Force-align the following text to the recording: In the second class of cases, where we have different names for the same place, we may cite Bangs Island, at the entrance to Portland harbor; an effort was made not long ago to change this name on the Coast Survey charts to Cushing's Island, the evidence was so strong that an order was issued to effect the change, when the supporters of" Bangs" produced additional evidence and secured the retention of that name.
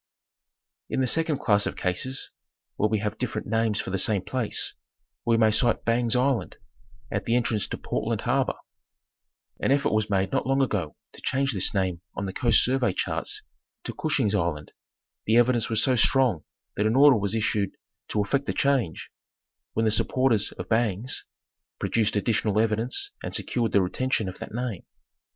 In 0.89 0.99
the 0.99 1.05
second 1.05 1.37
class 1.37 1.67
of 1.67 1.75
cases, 1.75 2.31
where 2.75 2.89
we 2.89 2.97
have 3.01 3.19
different 3.19 3.45
names 3.45 3.79
for 3.79 3.91
the 3.91 3.99
same 3.99 4.23
place, 4.23 4.73
we 5.25 5.37
may 5.37 5.51
cite 5.51 5.85
Bangs 5.85 6.15
Island, 6.15 6.57
at 7.11 7.25
the 7.25 7.35
entrance 7.35 7.67
to 7.67 7.77
Portland 7.77 8.21
harbor; 8.21 8.55
an 9.59 9.69
effort 9.71 9.93
was 9.93 10.09
made 10.09 10.31
not 10.31 10.47
long 10.47 10.59
ago 10.59 10.95
to 11.13 11.21
change 11.21 11.53
this 11.53 11.75
name 11.75 12.01
on 12.15 12.25
the 12.25 12.33
Coast 12.33 12.65
Survey 12.65 12.93
charts 12.93 13.43
to 13.83 13.93
Cushing's 13.93 14.33
Island, 14.33 14.71
the 15.27 15.37
evidence 15.37 15.69
was 15.69 15.83
so 15.83 15.95
strong 15.95 16.45
that 16.75 16.87
an 16.87 16.95
order 16.95 17.15
was 17.17 17.35
issued 17.35 17.69
to 18.07 18.23
effect 18.23 18.47
the 18.47 18.53
change, 18.53 19.11
when 19.73 19.85
the 19.85 19.91
supporters 19.91 20.51
of" 20.53 20.67
Bangs" 20.67 21.25
produced 21.77 22.15
additional 22.15 22.59
evidence 22.59 23.11
and 23.23 23.35
secured 23.35 23.71
the 23.71 23.83
retention 23.83 24.27
of 24.27 24.39
that 24.39 24.51
name. 24.51 24.83